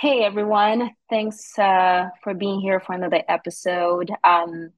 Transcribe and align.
Hey 0.00 0.22
everyone, 0.22 0.92
thanks 1.10 1.58
uh, 1.58 2.10
for 2.22 2.32
being 2.32 2.60
here 2.60 2.78
for 2.78 2.92
another 2.92 3.20
episode. 3.26 4.12
Um, 4.22 4.70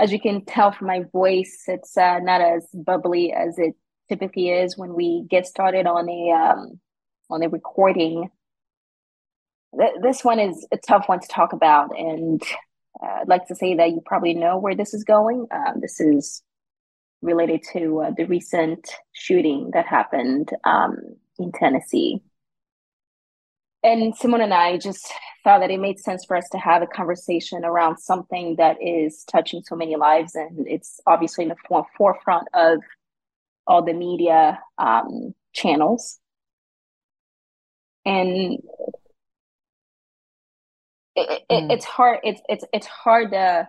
as 0.00 0.10
you 0.10 0.18
can 0.18 0.44
tell 0.44 0.72
from 0.72 0.88
my 0.88 1.04
voice, 1.12 1.62
it's 1.68 1.96
uh, 1.96 2.18
not 2.18 2.40
as 2.40 2.66
bubbly 2.74 3.32
as 3.32 3.60
it 3.60 3.76
typically 4.08 4.50
is 4.50 4.76
when 4.76 4.94
we 4.94 5.24
get 5.30 5.46
started 5.46 5.86
on 5.86 6.08
a 6.08 6.32
um, 6.32 6.80
on 7.30 7.44
a 7.44 7.48
recording. 7.48 8.30
Th- 9.78 9.94
this 10.02 10.24
one 10.24 10.40
is 10.40 10.66
a 10.72 10.76
tough 10.76 11.08
one 11.08 11.20
to 11.20 11.28
talk 11.28 11.52
about, 11.52 11.96
and 11.96 12.42
uh, 13.00 13.20
I'd 13.20 13.28
like 13.28 13.46
to 13.46 13.54
say 13.54 13.76
that 13.76 13.90
you 13.90 14.02
probably 14.04 14.34
know 14.34 14.58
where 14.58 14.74
this 14.74 14.92
is 14.92 15.04
going. 15.04 15.46
Um, 15.52 15.80
this 15.80 16.00
is 16.00 16.42
related 17.20 17.62
to 17.74 18.00
uh, 18.00 18.10
the 18.16 18.24
recent 18.24 18.90
shooting 19.12 19.70
that 19.72 19.86
happened 19.86 20.50
um, 20.64 20.96
in 21.38 21.52
Tennessee 21.52 22.24
and 23.82 24.14
Simone 24.16 24.42
and 24.42 24.54
I 24.54 24.78
just 24.78 25.12
thought 25.44 25.60
that 25.60 25.70
it 25.70 25.80
made 25.80 25.98
sense 25.98 26.24
for 26.24 26.36
us 26.36 26.48
to 26.50 26.58
have 26.58 26.82
a 26.82 26.86
conversation 26.86 27.64
around 27.64 27.98
something 27.98 28.56
that 28.56 28.76
is 28.80 29.24
touching 29.24 29.62
so 29.62 29.74
many 29.74 29.96
lives, 29.96 30.34
and 30.34 30.66
it's 30.68 31.00
obviously 31.06 31.44
in 31.44 31.48
the 31.48 31.84
forefront 31.96 32.48
of 32.54 32.78
all 33.66 33.82
the 33.82 33.92
media 33.92 34.60
um, 34.78 35.34
channels. 35.52 36.18
And 38.04 38.58
it, 41.14 41.44
it, 41.48 41.48
mm. 41.50 41.72
it's 41.72 41.84
hard. 41.84 42.20
It's 42.22 42.40
it's 42.48 42.64
it's 42.72 42.86
hard 42.86 43.32
to 43.32 43.68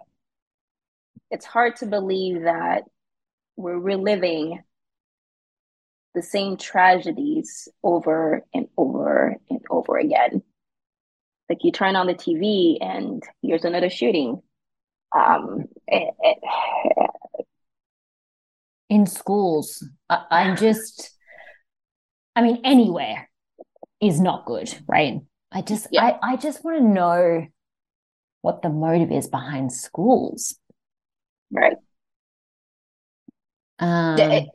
it's 1.29 1.45
hard 1.45 1.75
to 1.77 1.85
believe 1.85 2.43
that 2.43 2.83
we're 3.55 3.77
reliving 3.77 4.63
the 6.13 6.21
same 6.21 6.57
tragedies 6.57 7.67
over 7.83 8.43
and 8.53 8.67
over 8.77 9.35
and 9.49 9.61
over 9.69 9.97
again. 9.97 10.43
Like 11.49 11.59
you 11.63 11.71
turn 11.71 11.95
on 11.95 12.07
the 12.07 12.13
TV 12.13 12.77
and 12.81 13.23
here's 13.41 13.65
another 13.65 13.89
shooting. 13.89 14.41
Um, 15.15 15.65
it, 15.87 16.13
it, 16.19 17.09
in 18.89 19.05
schools, 19.05 19.85
I, 20.09 20.25
I'm 20.31 20.57
just, 20.57 21.11
I 22.35 22.41
mean, 22.41 22.61
anywhere 22.63 23.29
is 23.99 24.19
not 24.19 24.45
good, 24.45 24.73
right? 24.87 25.21
I 25.51 25.61
just, 25.61 25.87
yeah. 25.91 26.17
I, 26.21 26.33
I 26.33 26.35
just 26.37 26.63
want 26.63 26.77
to 26.77 26.83
know 26.83 27.47
what 28.41 28.61
the 28.61 28.69
motive 28.69 29.11
is 29.11 29.27
behind 29.27 29.71
schools. 29.71 30.55
Right. 31.51 31.77
Um, 33.79 34.19
it, 34.19 34.49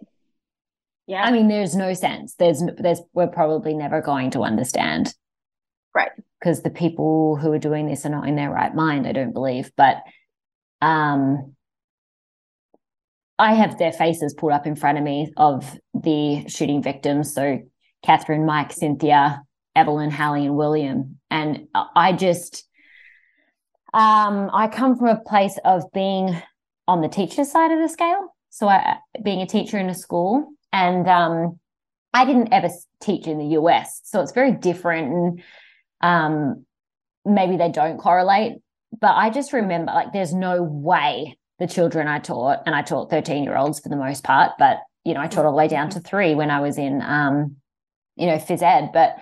yeah. 1.09 1.23
I 1.23 1.33
mean, 1.33 1.49
there's 1.49 1.75
no 1.75 1.95
sense. 1.95 2.35
There's, 2.35 2.63
there's, 2.77 3.01
we're 3.15 3.29
probably 3.29 3.73
never 3.73 4.03
going 4.03 4.31
to 4.33 4.43
understand. 4.43 5.15
Right. 5.95 6.11
Because 6.39 6.63
the 6.63 6.71
people 6.71 7.37
who 7.37 7.51
are 7.51 7.59
doing 7.59 7.87
this 7.87 8.05
are 8.05 8.11
not 8.11 8.29
in 8.29 8.37
their 8.37 8.51
right 8.51 8.75
mind, 8.75 9.07
I 9.07 9.13
don't 9.13 9.33
believe. 9.33 9.73
But 9.75 10.03
um, 10.83 11.55
I 13.39 13.55
have 13.55 13.79
their 13.79 13.91
faces 13.91 14.35
pulled 14.35 14.53
up 14.53 14.67
in 14.67 14.77
front 14.77 14.99
of 14.99 15.05
me 15.05 15.33
of 15.39 15.81
the 15.95 16.47
shooting 16.47 16.83
victims. 16.83 17.33
So 17.33 17.63
Katherine, 18.05 18.45
Mike, 18.45 18.75
Cynthia, 18.75 19.43
Evelyn, 19.75 20.11
Hallie, 20.11 20.45
and 20.45 20.57
William. 20.57 21.19
And 21.31 21.69
I 21.75 22.13
just, 22.13 22.69
um, 23.95 24.51
I 24.53 24.69
come 24.71 24.99
from 24.99 25.09
a 25.09 25.21
place 25.21 25.59
of 25.65 25.85
being 25.95 26.37
on 26.87 27.01
the 27.01 27.09
teacher 27.09 27.45
side 27.45 27.73
of 27.73 27.79
the 27.79 27.89
scale. 27.89 28.37
So 28.51 28.69
I, 28.69 28.99
being 29.23 29.41
a 29.41 29.47
teacher 29.47 29.79
in 29.79 29.89
a 29.89 29.95
school 29.95 30.53
and 30.73 31.09
um, 31.09 31.59
I 32.13 32.25
didn't 32.25 32.53
ever 32.53 32.69
teach 33.01 33.27
in 33.27 33.39
the 33.39 33.59
US, 33.59 34.01
so 34.05 34.21
it's 34.21 34.33
very 34.33 34.53
different. 34.53 35.13
And 35.13 35.43
um, 36.01 36.67
maybe 37.25 37.57
they 37.57 37.71
don't 37.71 37.99
correlate, 37.99 38.55
but 39.01 39.15
I 39.15 39.31
just 39.31 39.53
remember 39.53 39.93
like 39.93 40.13
there's 40.13 40.35
no 40.35 40.63
way 40.63 41.39
the 41.59 41.67
children 41.67 42.07
I 42.07 42.21
taught, 42.21 42.63
and 42.67 42.75
I 42.75 42.83
taught 42.83 43.11
13 43.11 43.45
year 43.45 43.57
olds 43.57 43.81
for 43.81 43.89
the 43.89 43.97
most 43.97 44.25
part, 44.25 44.53
but 44.59 44.79
you 45.05 45.15
know, 45.15 45.21
I 45.21 45.27
taught 45.27 45.45
all 45.45 45.53
the 45.53 45.57
way 45.57 45.69
down 45.69 45.91
to 45.91 46.01
three 46.01 46.35
when 46.35 46.51
I 46.51 46.61
was 46.61 46.77
in, 46.77 47.03
um, 47.03 47.57
you 48.17 48.27
know, 48.27 48.37
phys 48.37 48.63
ed, 48.63 48.91
but 48.93 49.17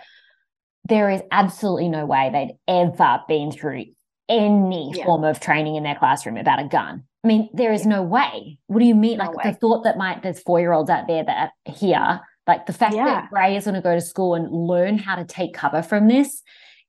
there 0.89 1.11
is 1.11 1.23
absolutely 1.31 1.89
no 1.89 2.07
way 2.07 2.31
they'd 2.33 2.57
ever 2.67 3.21
been 3.29 3.53
through 3.53 3.87
any 4.29 4.93
yeah. 4.95 5.05
form 5.05 5.25
of 5.25 5.41
training 5.41 5.77
in 5.77 5.83
their 5.83 5.95
classroom 5.95 6.37
about 6.37 6.61
a 6.61 6.69
gun. 6.69 7.05
I 7.27 7.29
mean, 7.29 7.49
there 7.53 7.73
is 7.73 7.85
no 7.85 8.05
way. 8.05 8.57
What 8.69 8.79
do 8.79 8.85
you 8.85 8.95
mean? 8.95 9.19
No 9.19 9.25
like 9.25 9.37
way. 9.37 9.51
the 9.51 9.57
thought 9.57 9.83
that 9.83 9.99
my 9.99 10.21
there's 10.23 10.39
four 10.39 10.61
year 10.61 10.73
olds 10.73 10.89
out 10.89 11.09
there 11.09 11.25
that 11.25 11.51
are 11.67 11.73
here, 11.73 12.21
like 12.47 12.67
the 12.67 12.73
fact 12.73 12.95
yeah. 12.95 13.05
that 13.05 13.31
Gray 13.31 13.57
is 13.57 13.65
going 13.65 13.75
to 13.75 13.81
go 13.81 13.97
to 13.97 14.01
school 14.01 14.37
and 14.37 14.49
learn 14.53 14.97
how 14.97 15.17
to 15.17 15.25
take 15.25 15.53
cover 15.53 15.83
from 15.83 16.07
this 16.07 16.41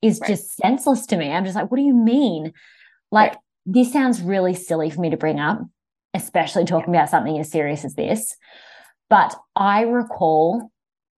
is 0.03 0.19
right. 0.19 0.27
just 0.27 0.55
senseless 0.57 1.07
to 1.07 1.17
me. 1.17 1.31
I'm 1.31 1.43
just 1.43 1.55
like, 1.55 1.71
what 1.71 1.77
do 1.77 1.83
you 1.83 1.95
mean? 1.95 2.53
Like 3.11 3.31
right. 3.31 3.39
this 3.65 3.91
sounds 3.91 4.21
really 4.21 4.53
silly 4.53 4.91
for 4.91 5.01
me 5.01 5.09
to 5.09 5.17
bring 5.17 5.39
up, 5.39 5.59
especially 6.13 6.65
talking 6.65 6.93
yeah. 6.93 6.99
about 6.99 7.09
something 7.09 7.39
as 7.39 7.49
serious 7.49 7.83
as 7.83 7.95
this. 7.95 8.35
But 9.09 9.35
I 9.55 9.81
recall 9.81 10.71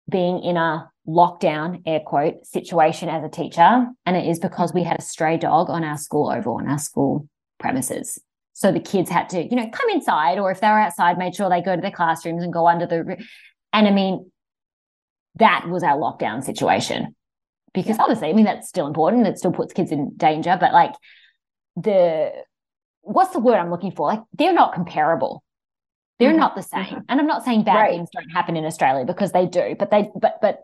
being 0.09 0.41
in 0.43 0.55
a 0.55 0.89
lockdown 1.05 1.81
air 1.85 1.99
quote 1.99 2.45
situation 2.45 3.09
as 3.09 3.21
a 3.25 3.29
teacher 3.29 3.85
and 4.05 4.15
it 4.15 4.29
is 4.29 4.39
because 4.39 4.73
we 4.73 4.79
mm-hmm. 4.79 4.91
had 4.91 4.99
a 4.99 5.03
stray 5.03 5.35
dog 5.35 5.69
on 5.69 5.83
our 5.83 5.97
school 5.97 6.31
oval 6.31 6.55
on 6.55 6.69
our 6.69 6.79
school 6.79 7.27
premises 7.59 8.17
so 8.59 8.73
the 8.73 8.81
kids 8.81 9.09
had 9.09 9.29
to, 9.29 9.41
you 9.41 9.55
know, 9.55 9.69
come 9.69 9.89
inside, 9.89 10.37
or 10.37 10.51
if 10.51 10.59
they 10.59 10.67
were 10.67 10.77
outside, 10.77 11.17
made 11.17 11.33
sure 11.33 11.49
they 11.49 11.61
go 11.61 11.77
to 11.77 11.81
their 11.81 11.91
classrooms 11.91 12.43
and 12.43 12.51
go 12.51 12.67
under 12.67 12.85
the. 12.85 13.15
And 13.71 13.87
I 13.87 13.91
mean, 13.91 14.29
that 15.35 15.69
was 15.69 15.81
our 15.81 15.97
lockdown 15.97 16.43
situation. 16.43 17.15
Because 17.73 17.97
obviously, 17.99 18.27
I 18.27 18.33
mean, 18.33 18.43
that's 18.43 18.67
still 18.67 18.85
important. 18.85 19.27
It 19.27 19.37
still 19.37 19.53
puts 19.53 19.71
kids 19.71 19.93
in 19.93 20.11
danger. 20.17 20.57
But 20.59 20.73
like 20.73 20.91
the, 21.77 22.33
what's 22.99 23.31
the 23.31 23.39
word 23.39 23.55
I'm 23.55 23.71
looking 23.71 23.93
for? 23.93 24.07
Like 24.07 24.23
they're 24.33 24.51
not 24.51 24.73
comparable. 24.73 25.41
They're 26.17 26.31
mm-hmm. 26.31 26.39
not 26.39 26.57
the 26.57 26.61
same. 26.61 26.83
Mm-hmm. 26.83 26.99
And 27.07 27.21
I'm 27.21 27.27
not 27.27 27.45
saying 27.45 27.63
bad 27.63 27.75
right. 27.75 27.91
things 27.91 28.09
don't 28.13 28.29
happen 28.31 28.57
in 28.57 28.65
Australia 28.65 29.05
because 29.05 29.31
they 29.31 29.45
do, 29.45 29.73
but 29.79 29.89
they, 29.89 30.09
but, 30.19 30.39
but 30.41 30.63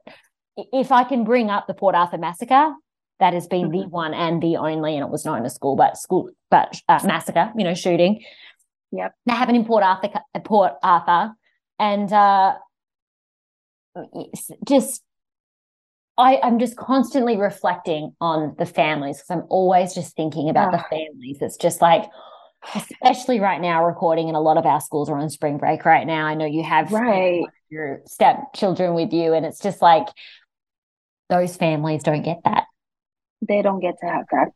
if 0.57 0.91
I 0.91 1.05
can 1.05 1.23
bring 1.23 1.49
up 1.49 1.65
the 1.65 1.73
Port 1.73 1.95
Arthur 1.95 2.17
massacre, 2.17 2.73
that 3.19 3.33
has 3.33 3.47
been 3.47 3.69
mm-hmm. 3.69 3.81
the 3.81 3.87
one 3.87 4.13
and 4.13 4.41
the 4.41 4.57
only, 4.57 4.95
and 4.95 5.03
it 5.03 5.09
was 5.09 5.25
not 5.25 5.39
in 5.39 5.45
a 5.45 5.49
school, 5.49 5.75
but 5.75 5.97
school, 5.97 6.29
but 6.51 6.79
uh, 6.89 6.99
massacre, 7.05 7.51
you 7.57 7.63
know, 7.63 7.73
shooting. 7.73 8.23
Yep. 8.91 9.13
That 9.25 9.37
happened 9.37 9.57
in 9.57 9.65
Port 9.65 9.83
Arthur, 9.83 10.09
Port 10.43 10.73
Arthur, 10.83 11.33
and 11.79 12.11
uh, 12.11 12.55
just 14.67 15.01
I, 16.17 16.39
I'm 16.41 16.59
just 16.59 16.77
constantly 16.77 17.37
reflecting 17.37 18.15
on 18.21 18.55
the 18.57 18.65
families 18.65 19.17
because 19.17 19.29
I'm 19.31 19.47
always 19.49 19.93
just 19.93 20.15
thinking 20.15 20.49
about 20.49 20.73
oh. 20.73 20.77
the 20.77 20.83
families. 20.89 21.37
It's 21.41 21.57
just 21.57 21.81
like, 21.81 22.05
especially 22.73 23.39
right 23.39 23.59
now, 23.59 23.85
recording, 23.85 24.27
and 24.27 24.37
a 24.37 24.41
lot 24.41 24.57
of 24.57 24.65
our 24.65 24.79
schools 24.79 25.09
are 25.09 25.17
on 25.17 25.29
spring 25.29 25.57
break 25.57 25.83
right 25.83 26.07
now. 26.07 26.25
I 26.25 26.35
know 26.35 26.45
you 26.45 26.63
have 26.63 26.91
right. 26.91 27.43
your 27.69 28.01
stepchildren 28.05 28.93
with 28.93 29.11
you, 29.11 29.33
and 29.33 29.45
it's 29.45 29.59
just 29.59 29.81
like 29.81 30.07
those 31.29 31.57
families 31.57 32.03
don't 32.03 32.21
get 32.21 32.41
that 32.45 32.65
they 33.41 33.61
don't 33.61 33.79
get 33.79 33.95
to 34.01 34.07
have 34.07 34.25
that. 34.31 34.49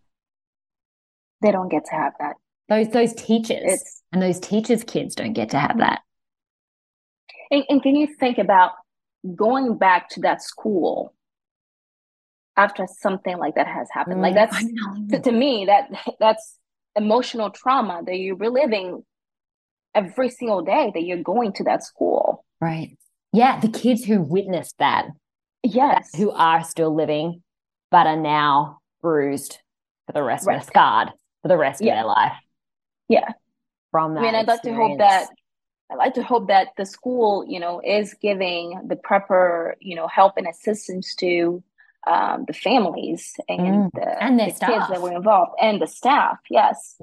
They 1.41 1.51
don't 1.51 1.69
get 1.69 1.85
to 1.85 1.95
have 1.95 2.13
that. 2.19 2.35
Those 2.67 2.90
those 2.90 3.13
teachers 3.13 3.63
it's, 3.63 4.03
and 4.12 4.22
those 4.22 4.40
teachers' 4.40 4.84
kids 4.84 5.16
don't 5.16 5.34
get 5.34 5.50
to 5.51 5.59
have 5.59 5.78
that. 5.78 6.01
And, 7.51 7.63
and 7.69 7.81
can 7.81 7.95
you 7.95 8.07
think 8.19 8.38
about 8.38 8.72
going 9.35 9.78
back 9.78 10.09
to 10.09 10.22
that 10.22 10.41
school 10.41 11.13
after 12.56 12.88
something 13.00 13.38
like 13.38 13.56
that 13.56 13.68
has 13.68 13.88
happened? 13.91 14.18
Mm, 14.18 14.22
like 14.22 14.35
that's 14.35 14.63
to, 15.12 15.19
to 15.19 15.31
me 15.31 15.66
that 15.66 15.89
that's 16.19 16.57
emotional 16.95 17.50
trauma 17.50 18.01
that 18.06 18.18
you're 18.18 18.35
reliving 18.35 19.03
every 19.95 20.29
single 20.29 20.62
day 20.62 20.91
that 20.94 21.03
you're 21.03 21.23
going 21.23 21.53
to 21.53 21.63
that 21.63 21.84
school. 21.84 22.45
Right. 22.62 22.97
Yeah, 23.31 23.59
the 23.59 23.69
kids 23.69 24.03
who 24.03 24.22
witnessed 24.22 24.75
that. 24.79 25.07
Yes. 25.63 26.09
Who 26.16 26.31
are 26.31 26.63
still 26.63 26.94
living 26.95 27.42
but 27.92 28.07
are 28.07 28.18
now 28.18 28.78
bruised 29.01 29.60
for 30.06 30.13
the 30.13 30.24
rest 30.24 30.48
right. 30.48 30.57
of 30.57 30.63
scarred 30.63 31.10
for 31.42 31.48
the 31.48 31.57
rest 31.57 31.81
yeah. 31.81 31.94
of 31.94 31.98
their 31.98 32.06
life. 32.07 32.34
Yeah. 33.07 33.31
From 33.92 34.13
that. 34.13 34.22
I 34.22 34.24
mean, 34.24 34.36
I'd 34.36 34.48
like 34.48 34.62
to 34.63 34.74
hope 34.74 35.00
that 35.00 35.30
I'd 35.92 35.98
like 35.98 36.13
to 36.16 36.24
hope 36.24 36.48
that 36.50 36.69
the 36.78 36.86
school, 36.86 37.44
you 37.48 37.60
know, 37.60 37.81
is 37.84 38.13
giving 38.13 38.80
the 38.88 38.96
proper, 38.96 39.75
you 39.80 39.96
know, 39.96 40.07
help 40.07 40.38
and 40.38 40.48
assistance 40.48 41.16
to 41.16 41.63
um, 42.07 42.46
the 42.48 42.54
families 42.54 43.36
and 43.48 43.60
mm. 43.60 43.92
the, 43.94 44.24
and 44.24 44.40
the 44.40 44.46
kids 44.46 44.88
that 44.90 45.01
were 45.01 45.12
involved 45.12 45.54
and 45.60 45.81
the 45.81 45.88
staff. 45.88 46.38
Yes. 46.50 47.01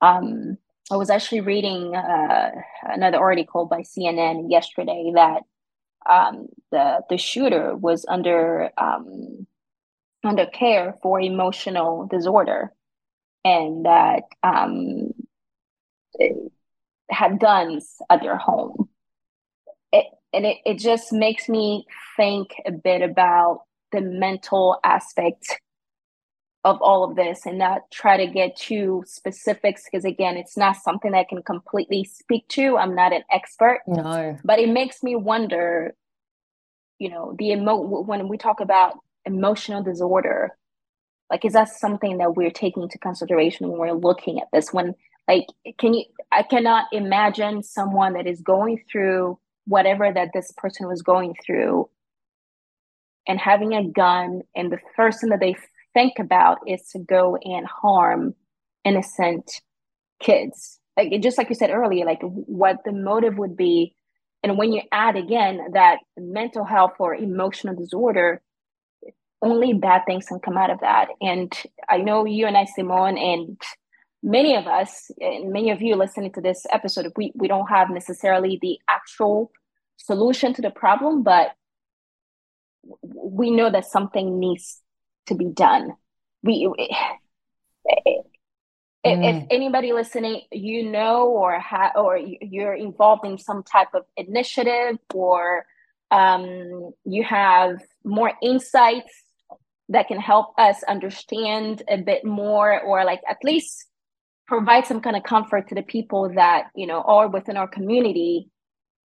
Um, 0.00 0.58
I 0.90 0.96
was 0.96 1.10
actually 1.10 1.40
reading 1.40 1.96
uh, 1.96 2.52
another 2.82 3.18
article 3.18 3.66
by 3.66 3.80
CNN 3.80 4.50
yesterday 4.50 5.10
that 5.14 5.42
um, 6.08 6.46
the 6.70 7.00
the 7.10 7.18
shooter 7.18 7.74
was 7.74 8.06
under 8.08 8.70
um, 8.78 9.48
under 10.26 10.46
care 10.46 10.96
for 11.02 11.20
emotional 11.20 12.06
disorder, 12.06 12.72
and 13.44 13.86
that 13.86 14.22
um, 14.42 15.10
had 17.10 17.38
guns 17.40 17.96
at 18.10 18.22
their 18.22 18.36
home. 18.36 18.88
It, 19.92 20.06
and 20.32 20.46
it, 20.46 20.58
it 20.64 20.78
just 20.78 21.12
makes 21.12 21.48
me 21.48 21.86
think 22.16 22.50
a 22.66 22.72
bit 22.72 23.02
about 23.02 23.62
the 23.92 24.00
mental 24.00 24.78
aspect 24.84 25.60
of 26.64 26.82
all 26.82 27.04
of 27.04 27.14
this 27.14 27.46
and 27.46 27.58
not 27.58 27.88
try 27.92 28.16
to 28.16 28.26
get 28.26 28.56
too 28.56 29.04
specifics 29.06 29.84
because 29.84 30.04
again 30.04 30.36
it's 30.36 30.56
not 30.56 30.74
something 30.74 31.14
i 31.14 31.22
can 31.22 31.40
completely 31.40 32.02
speak 32.02 32.46
to. 32.48 32.76
I'm 32.76 32.92
not 32.96 33.12
an 33.12 33.22
expert. 33.30 33.82
No. 33.86 34.36
But 34.44 34.58
it 34.58 34.68
makes 34.68 35.00
me 35.02 35.14
wonder 35.14 35.94
you 36.98 37.08
know 37.08 37.36
the 37.38 37.50
emo 37.50 37.76
when 37.76 38.28
we 38.28 38.36
talk 38.36 38.60
about 38.60 38.98
emotional 39.26 39.82
disorder. 39.82 40.56
Like 41.30 41.44
is 41.44 41.54
that 41.54 41.68
something 41.68 42.18
that 42.18 42.36
we're 42.36 42.50
taking 42.50 42.84
into 42.84 42.98
consideration 42.98 43.68
when 43.68 43.78
we're 43.78 43.92
looking 43.92 44.40
at 44.40 44.48
this? 44.52 44.72
When 44.72 44.94
like 45.28 45.46
can 45.78 45.94
you 45.94 46.04
i 46.32 46.42
cannot 46.42 46.86
imagine 46.92 47.62
someone 47.62 48.12
that 48.12 48.28
is 48.28 48.40
going 48.40 48.80
through 48.90 49.36
whatever 49.66 50.12
that 50.12 50.28
this 50.32 50.52
person 50.56 50.86
was 50.86 51.02
going 51.02 51.34
through 51.44 51.88
and 53.26 53.40
having 53.40 53.74
a 53.74 53.88
gun 53.88 54.42
and 54.54 54.70
the 54.70 54.78
first 54.94 55.20
thing 55.20 55.30
that 55.30 55.40
they 55.40 55.56
think 55.94 56.14
about 56.18 56.58
is 56.66 56.88
to 56.90 56.98
go 56.98 57.36
and 57.42 57.66
harm 57.66 58.34
innocent 58.84 59.60
kids. 60.20 60.78
Like 60.96 61.12
just 61.20 61.38
like 61.38 61.48
you 61.48 61.54
said 61.54 61.70
earlier 61.70 62.04
like 62.04 62.20
what 62.22 62.78
the 62.84 62.92
motive 62.92 63.36
would 63.38 63.56
be. 63.56 63.94
And 64.42 64.56
when 64.56 64.72
you 64.72 64.82
add 64.92 65.16
again 65.16 65.72
that 65.72 65.98
mental 66.16 66.64
health 66.64 66.92
or 66.98 67.14
emotional 67.14 67.74
disorder 67.74 68.40
only 69.42 69.72
bad 69.74 70.02
things 70.06 70.26
can 70.26 70.40
come 70.40 70.56
out 70.56 70.70
of 70.70 70.80
that 70.80 71.08
and 71.20 71.52
i 71.88 71.98
know 71.98 72.24
you 72.24 72.46
and 72.46 72.56
i 72.56 72.64
simone 72.64 73.18
and 73.18 73.60
many 74.22 74.56
of 74.56 74.66
us 74.66 75.10
and 75.20 75.52
many 75.52 75.70
of 75.70 75.82
you 75.82 75.94
listening 75.94 76.32
to 76.32 76.40
this 76.40 76.64
episode 76.72 77.12
we, 77.16 77.32
we 77.34 77.46
don't 77.46 77.68
have 77.68 77.90
necessarily 77.90 78.58
the 78.62 78.78
actual 78.88 79.50
solution 79.96 80.54
to 80.54 80.62
the 80.62 80.70
problem 80.70 81.22
but 81.22 81.52
we 83.02 83.50
know 83.50 83.70
that 83.70 83.84
something 83.84 84.38
needs 84.38 84.80
to 85.26 85.34
be 85.34 85.46
done. 85.46 85.94
We 86.42 86.68
if, 89.04 89.18
mm. 89.18 89.42
if 89.42 89.46
anybody 89.50 89.92
listening, 89.92 90.42
you 90.50 90.90
know, 90.90 91.28
or 91.28 91.58
ha- 91.58 91.92
or 91.96 92.18
you're 92.18 92.74
involved 92.74 93.24
in 93.24 93.38
some 93.38 93.62
type 93.62 93.88
of 93.94 94.04
initiative, 94.16 94.98
or 95.14 95.66
um, 96.10 96.92
you 97.04 97.24
have 97.24 97.80
more 98.04 98.32
insights 98.42 99.12
that 99.88 100.08
can 100.08 100.20
help 100.20 100.58
us 100.58 100.82
understand 100.84 101.82
a 101.88 101.96
bit 101.96 102.24
more, 102.24 102.80
or 102.80 103.04
like 103.04 103.20
at 103.28 103.38
least 103.44 103.86
provide 104.46 104.86
some 104.86 105.00
kind 105.00 105.16
of 105.16 105.22
comfort 105.22 105.68
to 105.68 105.74
the 105.74 105.82
people 105.82 106.32
that 106.34 106.68
you 106.74 106.86
know 106.86 107.02
are 107.02 107.28
within 107.28 107.56
our 107.56 107.68
community 107.68 108.48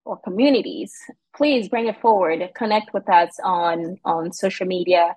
or 0.05 0.19
communities. 0.19 0.93
Please 1.37 1.69
bring 1.69 1.87
it 1.87 2.01
forward. 2.01 2.43
Connect 2.55 2.93
with 2.95 3.09
us 3.09 3.31
on 3.45 3.97
on 4.05 4.33
social 4.33 4.67
media. 4.67 5.17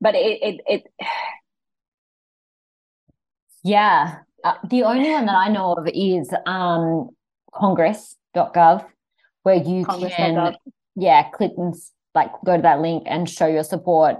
But 0.00 0.14
it 0.14 0.38
it, 0.42 0.60
it 0.66 0.82
yeah. 3.62 4.18
Uh, 4.44 4.54
the 4.70 4.84
only 4.84 5.10
one 5.10 5.26
that 5.26 5.34
i 5.34 5.48
know 5.48 5.72
of 5.72 5.88
is 5.92 6.32
um 6.46 7.08
congress.gov 7.52 8.86
where 9.42 9.56
you 9.56 9.84
congress. 9.84 10.14
can 10.14 10.54
yeah 10.94 11.28
click 11.30 11.50
and 11.56 11.74
like 12.14 12.30
go 12.44 12.54
to 12.54 12.62
that 12.62 12.80
link 12.80 13.02
and 13.06 13.28
show 13.28 13.48
your 13.48 13.64
support 13.64 14.18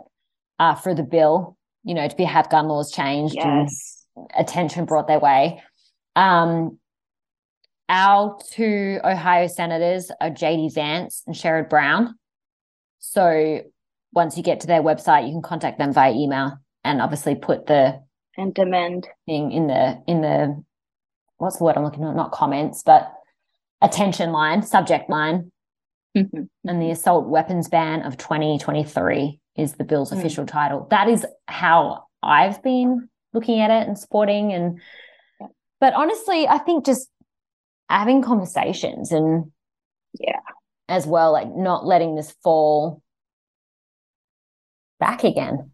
uh, 0.58 0.75
for 0.75 0.94
the 0.94 1.02
bill 1.02 1.56
you 1.84 1.94
know 1.94 2.06
to 2.08 2.16
be 2.16 2.25
have 2.25 2.50
gun 2.50 2.69
laws 2.69 2.93
changed 2.93 3.34
yes. 3.34 4.05
and 4.16 4.26
attention 4.37 4.84
brought 4.84 5.06
their 5.06 5.20
way 5.20 5.62
um 6.16 6.78
our 7.88 8.38
two 8.52 8.99
ohio 9.05 9.46
senators 9.46 10.10
are 10.20 10.31
jd 10.31 10.72
vance 10.75 11.22
and 11.26 11.37
sherrod 11.37 11.69
brown 11.70 12.14
so 12.99 13.62
once 14.12 14.37
you 14.37 14.43
get 14.43 14.60
to 14.60 14.66
their 14.66 14.82
website, 14.82 15.26
you 15.26 15.32
can 15.32 15.43
contact 15.43 15.78
them 15.78 15.93
via 15.93 16.12
email 16.12 16.58
and 16.84 17.00
obviously 17.00 17.34
put 17.34 17.66
the 17.66 18.00
and 18.37 18.55
demand 18.55 19.08
thing 19.26 19.50
in 19.50 19.66
the 19.66 20.00
in 20.06 20.20
the 20.20 20.62
what's 21.38 21.58
the 21.58 21.64
word 21.64 21.76
I'm 21.76 21.84
looking 21.84 22.05
at? 22.05 22.14
Not 22.14 22.32
comments, 22.32 22.82
but 22.84 23.12
attention 23.81 24.32
line, 24.32 24.62
subject 24.62 25.10
line. 25.10 25.50
Mm-hmm. 26.25 26.69
And 26.69 26.82
the 26.82 26.91
assault 26.91 27.26
weapons 27.26 27.69
ban 27.69 28.03
of 28.03 28.17
2023 28.17 29.41
is 29.56 29.75
the 29.75 29.85
bill's 29.85 30.11
mm. 30.11 30.19
official 30.19 30.47
title. 30.47 30.87
That 30.91 31.09
is 31.09 31.26
how 31.47 32.05
I've 32.23 32.62
been 32.62 33.09
looking 33.32 33.61
at 33.61 33.70
it 33.70 33.87
and 33.87 33.99
supporting 33.99 34.53
and 34.53 34.81
yeah. 35.41 35.47
but 35.81 35.94
honestly, 35.94 36.49
I 36.49 36.59
think 36.59 36.87
just 36.87 37.09
having 37.88 38.23
conversations 38.23 39.12
and 39.12 39.53
yeah, 40.19 40.41
as 40.88 41.06
well, 41.06 41.32
like 41.32 41.49
not 41.55 41.87
letting 41.87 42.15
this 42.15 42.35
fall 42.43 43.03
back 44.99 45.25
again. 45.25 45.70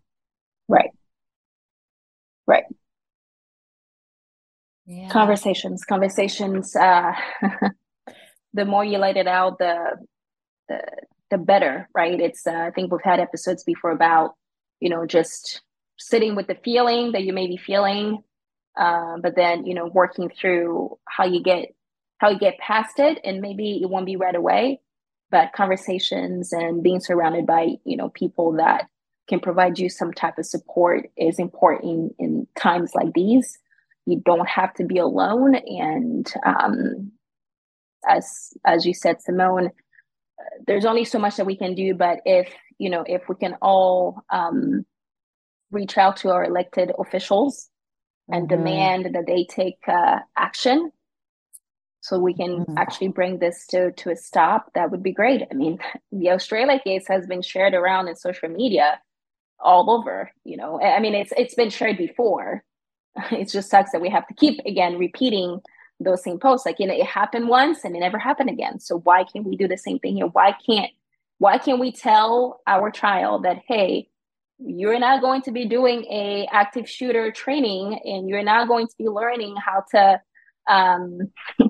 Right. 0.68 0.90
Right. 2.46 2.64
Yeah. 4.86 5.08
Conversations, 5.08 5.84
conversations. 5.84 6.76
Uh, 6.76 7.12
the 8.52 8.64
more 8.64 8.84
you 8.84 8.98
let 8.98 9.16
it 9.16 9.26
out, 9.26 9.58
the 9.58 9.96
the 10.68 10.80
the 11.30 11.38
better, 11.38 11.88
right? 11.94 12.20
It's. 12.20 12.46
Uh, 12.46 12.52
I 12.52 12.70
think 12.70 12.92
we've 12.92 13.00
had 13.02 13.20
episodes 13.20 13.64
before 13.64 13.90
about 13.90 14.34
you 14.80 14.90
know 14.90 15.06
just 15.06 15.62
sitting 15.98 16.34
with 16.34 16.46
the 16.46 16.56
feeling 16.64 17.12
that 17.12 17.24
you 17.24 17.32
may 17.32 17.46
be 17.46 17.56
feeling, 17.56 18.22
uh, 18.78 19.16
but 19.22 19.36
then 19.36 19.66
you 19.66 19.74
know 19.74 19.86
working 19.86 20.30
through 20.30 20.98
how 21.08 21.24
you 21.24 21.42
get 21.42 21.74
how 22.18 22.30
you 22.30 22.38
get 22.38 22.58
past 22.58 22.98
it, 22.98 23.18
and 23.24 23.40
maybe 23.40 23.80
it 23.82 23.90
won't 23.90 24.06
be 24.06 24.16
right 24.16 24.34
away, 24.34 24.80
but 25.30 25.52
conversations 25.52 26.52
and 26.52 26.82
being 26.82 27.00
surrounded 27.00 27.46
by 27.46 27.76
you 27.84 27.96
know 27.96 28.08
people 28.10 28.52
that 28.52 28.86
can 29.28 29.40
provide 29.40 29.78
you 29.78 29.88
some 29.88 30.12
type 30.12 30.38
of 30.38 30.46
support 30.46 31.10
is 31.16 31.38
important 31.38 32.14
in 32.18 32.46
times 32.56 32.92
like 32.94 33.12
these. 33.14 33.58
You 34.06 34.20
don't 34.24 34.48
have 34.48 34.74
to 34.74 34.84
be 34.84 34.98
alone, 34.98 35.54
and 35.54 36.32
um, 36.44 37.12
as 38.06 38.52
as 38.66 38.84
you 38.84 38.94
said, 38.94 39.22
Simone, 39.22 39.70
there's 40.66 40.84
only 40.84 41.04
so 41.04 41.18
much 41.18 41.36
that 41.36 41.46
we 41.46 41.56
can 41.56 41.74
do. 41.74 41.94
But 41.94 42.20
if 42.24 42.52
you 42.78 42.90
know, 42.90 43.04
if 43.06 43.28
we 43.28 43.36
can 43.36 43.56
all 43.62 44.22
um, 44.30 44.84
reach 45.70 45.98
out 45.98 46.16
to 46.18 46.30
our 46.30 46.44
elected 46.44 46.92
officials 46.98 47.68
and 48.28 48.48
mm-hmm. 48.48 48.56
demand 48.64 49.14
that 49.14 49.26
they 49.26 49.44
take 49.44 49.78
uh, 49.88 50.18
action 50.36 50.90
so 52.04 52.18
we 52.18 52.34
can 52.34 52.58
mm-hmm. 52.58 52.76
actually 52.76 53.08
bring 53.08 53.38
this 53.38 53.66
to 53.66 53.90
to 53.92 54.10
a 54.10 54.16
stop 54.16 54.70
that 54.74 54.90
would 54.90 55.02
be 55.02 55.12
great 55.12 55.42
i 55.50 55.54
mean 55.54 55.78
the 56.12 56.30
australia 56.30 56.78
case 56.82 57.06
has 57.08 57.26
been 57.26 57.42
shared 57.42 57.74
around 57.74 58.08
in 58.08 58.16
social 58.16 58.48
media 58.48 59.00
all 59.58 59.90
over 59.90 60.30
you 60.44 60.56
know 60.56 60.80
i 60.80 61.00
mean 61.00 61.14
it's 61.14 61.32
it's 61.36 61.54
been 61.54 61.70
shared 61.70 61.96
before 61.96 62.62
it 63.32 63.48
just 63.48 63.70
sucks 63.70 63.92
that 63.92 64.02
we 64.02 64.10
have 64.10 64.26
to 64.26 64.34
keep 64.34 64.60
again 64.66 64.98
repeating 64.98 65.60
those 66.00 66.22
same 66.22 66.38
posts. 66.38 66.66
Like 66.66 66.78
you 66.78 66.86
know 66.86 66.94
it 66.94 67.06
happened 67.06 67.48
once 67.48 67.84
and 67.84 67.96
it 67.96 68.00
never 68.00 68.18
happened 68.18 68.50
again. 68.50 68.80
So 68.80 68.98
why 68.98 69.24
can't 69.24 69.46
we 69.46 69.56
do 69.56 69.68
the 69.68 69.78
same 69.78 69.98
thing 69.98 70.16
here? 70.16 70.26
Why 70.26 70.54
can't 70.66 70.90
why 71.38 71.58
can't 71.58 71.80
we 71.80 71.92
tell 71.92 72.60
our 72.66 72.90
child 72.90 73.44
that 73.44 73.58
hey 73.66 74.08
you're 74.58 74.98
not 74.98 75.20
going 75.20 75.42
to 75.42 75.50
be 75.50 75.66
doing 75.66 76.04
a 76.04 76.46
active 76.50 76.88
shooter 76.88 77.32
training 77.32 78.00
and 78.04 78.28
you're 78.28 78.44
not 78.44 78.68
going 78.68 78.86
to 78.86 78.94
be 78.96 79.08
learning 79.08 79.56
how 79.56 79.84
to 79.90 80.20
um 80.68 81.18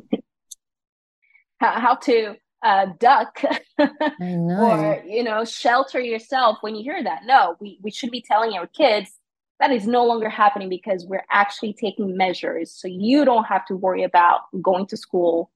how, 1.60 1.80
how 1.80 1.94
to 1.94 2.34
uh, 2.62 2.86
duck 2.98 3.42
or 3.78 5.02
you 5.06 5.22
know 5.22 5.44
shelter 5.44 6.00
yourself 6.00 6.58
when 6.62 6.74
you 6.74 6.82
hear 6.82 7.02
that. 7.02 7.20
No 7.26 7.56
we, 7.60 7.78
we 7.82 7.90
should 7.90 8.10
be 8.10 8.22
telling 8.22 8.56
our 8.56 8.66
kids 8.66 9.10
that 9.60 9.70
is 9.70 9.86
no 9.86 10.04
longer 10.04 10.28
happening 10.28 10.68
because 10.68 11.06
we're 11.06 11.24
actually 11.30 11.72
taking 11.72 12.16
measures. 12.16 12.70
So 12.70 12.88
you 12.88 13.24
don't 13.24 13.44
have 13.44 13.64
to 13.66 13.76
worry 13.76 14.02
about 14.02 14.40
going 14.60 14.86
to 14.88 14.96
school 14.96 15.50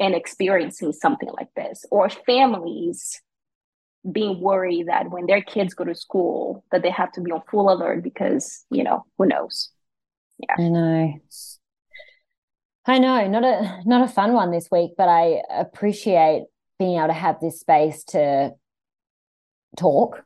and 0.00 0.14
experiencing 0.14 0.92
something 0.92 1.28
like 1.36 1.52
this 1.54 1.84
or 1.90 2.08
families 2.08 3.20
being 4.10 4.40
worried 4.40 4.88
that 4.88 5.10
when 5.10 5.26
their 5.26 5.40
kids 5.42 5.72
go 5.72 5.84
to 5.84 5.94
school 5.94 6.64
that 6.70 6.82
they 6.82 6.90
have 6.90 7.10
to 7.12 7.20
be 7.20 7.30
on 7.32 7.42
full 7.50 7.72
alert 7.72 8.02
because 8.02 8.64
you 8.70 8.84
know 8.84 9.04
who 9.16 9.26
knows? 9.26 9.70
Yeah. 10.38 10.54
I 10.58 10.68
know. 10.68 11.20
I 12.86 12.98
know, 12.98 13.26
not 13.28 13.44
a 13.44 13.80
not 13.86 14.08
a 14.08 14.12
fun 14.12 14.34
one 14.34 14.50
this 14.50 14.68
week, 14.70 14.92
but 14.98 15.08
I 15.08 15.42
appreciate 15.48 16.44
being 16.78 16.98
able 16.98 17.06
to 17.06 17.14
have 17.14 17.40
this 17.40 17.60
space 17.60 18.04
to 18.08 18.52
talk. 19.76 20.22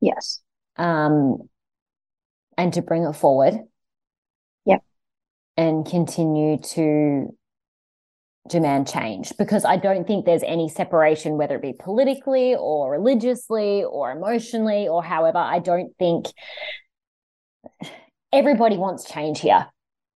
Yes. 0.00 0.40
Um 0.76 1.48
and 2.56 2.72
to 2.74 2.82
bring 2.82 3.04
it 3.04 3.14
forward. 3.14 3.54
Yep. 4.64 4.82
And 5.56 5.86
continue 5.86 6.58
to 6.58 7.34
demand 8.48 8.88
change 8.88 9.32
because 9.38 9.64
I 9.64 9.76
don't 9.76 10.06
think 10.06 10.24
there's 10.24 10.42
any 10.44 10.68
separation, 10.68 11.36
whether 11.36 11.56
it 11.56 11.62
be 11.62 11.74
politically 11.78 12.54
or 12.58 12.92
religiously 12.92 13.84
or 13.84 14.12
emotionally 14.12 14.88
or 14.88 15.02
however. 15.02 15.38
I 15.38 15.58
don't 15.58 15.96
think 15.98 16.26
everybody 18.32 18.76
wants 18.76 19.10
change 19.10 19.40
here 19.40 19.66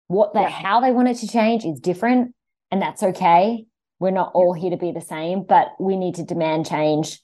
what 0.07 0.33
they 0.33 0.41
yeah. 0.41 0.49
how 0.49 0.81
they 0.81 0.91
want 0.91 1.07
it 1.07 1.15
to 1.15 1.27
change 1.27 1.63
is 1.63 1.79
different 1.79 2.33
and 2.71 2.81
that's 2.81 3.01
okay 3.01 3.65
we're 3.99 4.11
not 4.11 4.31
all 4.33 4.53
here 4.53 4.71
to 4.71 4.77
be 4.77 4.91
the 4.91 5.01
same 5.01 5.43
but 5.43 5.69
we 5.79 5.95
need 5.95 6.15
to 6.15 6.23
demand 6.23 6.65
change 6.65 7.19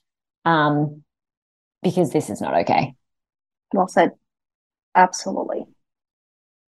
um, 0.46 1.04
because 1.86 2.12
this 2.12 2.30
is 2.30 2.42
not 2.42 2.56
okay. 2.62 2.96
Well 3.74 3.88
said. 3.88 4.12
Absolutely. 4.96 5.66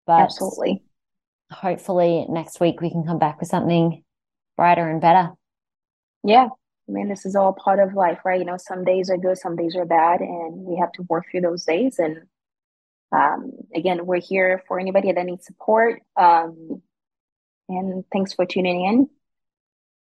But 0.06 0.22
Absolutely. 0.22 0.84
hopefully 1.52 2.26
next 2.30 2.60
week 2.60 2.82
we 2.82 2.90
can 2.90 3.04
come 3.06 3.20
back 3.20 3.40
with 3.40 3.50
something 3.50 4.04
brighter 4.56 4.88
and 4.90 5.02
better. 5.02 5.32
Yeah. 6.24 6.48
I 6.90 6.92
mean, 6.92 7.10
this 7.10 7.26
is 7.26 7.36
all 7.36 7.52
part 7.54 7.80
of 7.80 7.94
life, 7.94 8.20
right? 8.24 8.40
You 8.40 8.46
know, 8.46 8.58
some 8.58 8.86
days 8.86 9.10
are 9.10 9.18
good, 9.18 9.38
some 9.38 9.58
days 9.58 9.76
are 9.76 9.86
bad, 9.86 10.22
and 10.22 10.54
we 10.54 10.78
have 10.78 10.92
to 10.94 11.04
work 11.10 11.26
through 11.30 11.42
those 11.42 11.66
days. 11.66 12.00
And 12.00 12.22
um, 13.12 13.52
again, 13.76 14.06
we're 14.06 14.22
here 14.22 14.64
for 14.68 14.80
anybody 14.80 15.12
that 15.12 15.26
needs 15.26 15.46
support. 15.46 16.02
Um, 16.16 16.82
and 17.68 18.06
thanks 18.14 18.34
for 18.34 18.46
tuning 18.46 18.86
in. 18.86 19.10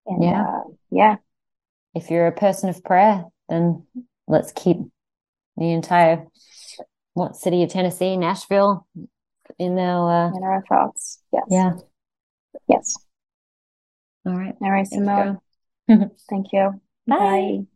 And 0.06 0.22
Yeah. 0.22 0.42
uh, 0.42 0.62
yeah, 0.90 1.16
If 1.94 2.10
you're 2.10 2.26
a 2.26 2.32
person 2.32 2.68
of 2.68 2.84
prayer, 2.84 3.24
then 3.48 3.86
let's 4.28 4.52
keep 4.52 4.76
the 5.56 5.70
entire 5.70 6.26
what 7.14 7.36
city 7.36 7.62
of 7.62 7.70
Tennessee, 7.70 8.16
Nashville, 8.16 8.86
in 9.58 9.78
our 9.78 10.28
uh, 10.28 10.36
in 10.36 10.42
our 10.42 10.62
thoughts. 10.68 11.20
Yes. 11.32 11.44
yeah. 11.48 11.72
Yes. 12.68 12.96
All 14.26 14.36
right. 14.36 14.54
All 14.60 14.70
right, 14.70 14.86
you, 14.90 14.98
Simone. 14.98 15.38
Thank 15.88 16.52
you. 16.52 16.80
Bye. 17.06 17.18
Bye. 17.18 17.66